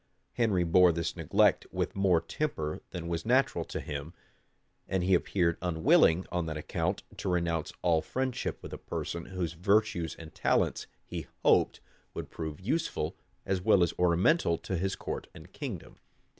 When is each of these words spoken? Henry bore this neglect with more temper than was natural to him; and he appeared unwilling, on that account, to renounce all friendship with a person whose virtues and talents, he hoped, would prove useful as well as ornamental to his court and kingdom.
Henry 0.33 0.63
bore 0.63 0.91
this 0.91 1.15
neglect 1.15 1.67
with 1.71 1.95
more 1.95 2.19
temper 2.21 2.81
than 2.89 3.07
was 3.07 3.23
natural 3.23 3.63
to 3.65 3.79
him; 3.79 4.15
and 4.87 5.03
he 5.03 5.13
appeared 5.13 5.59
unwilling, 5.61 6.25
on 6.31 6.47
that 6.47 6.57
account, 6.57 7.03
to 7.17 7.29
renounce 7.29 7.71
all 7.83 8.01
friendship 8.01 8.63
with 8.63 8.73
a 8.73 8.79
person 8.79 9.25
whose 9.25 9.53
virtues 9.53 10.15
and 10.17 10.33
talents, 10.33 10.87
he 11.05 11.27
hoped, 11.45 11.81
would 12.15 12.31
prove 12.31 12.59
useful 12.59 13.15
as 13.45 13.61
well 13.61 13.83
as 13.83 13.93
ornamental 13.99 14.57
to 14.57 14.75
his 14.75 14.95
court 14.95 15.27
and 15.35 15.53
kingdom. 15.53 15.99